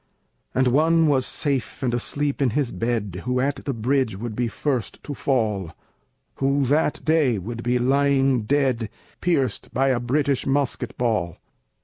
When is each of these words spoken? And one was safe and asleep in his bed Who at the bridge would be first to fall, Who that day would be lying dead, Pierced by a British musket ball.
And 0.55 0.69
one 0.69 1.05
was 1.07 1.27
safe 1.27 1.83
and 1.83 1.93
asleep 1.93 2.41
in 2.41 2.49
his 2.57 2.71
bed 2.71 3.21
Who 3.25 3.39
at 3.39 3.57
the 3.65 3.71
bridge 3.71 4.17
would 4.17 4.35
be 4.35 4.47
first 4.47 4.97
to 5.03 5.13
fall, 5.13 5.73
Who 6.37 6.65
that 6.65 7.05
day 7.05 7.37
would 7.37 7.61
be 7.61 7.77
lying 7.77 8.45
dead, 8.45 8.89
Pierced 9.19 9.71
by 9.75 9.89
a 9.89 9.99
British 9.99 10.47
musket 10.47 10.97
ball. 10.97 11.37